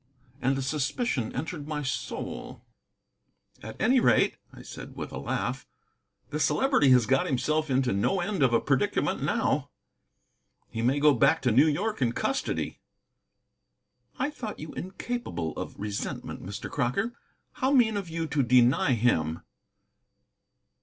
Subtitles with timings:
[0.41, 2.65] And a suspicion entered my soul.
[3.61, 5.67] "At any rate," I said, with a laugh,
[6.31, 9.69] "the Celebrity has got himself into no end of a predicament now.
[10.71, 12.79] He may go back to New York in custody."
[14.17, 16.67] "I thought you incapable of resentment, Mr.
[16.67, 17.13] Crocker.
[17.51, 19.43] How mean of you to deny him!"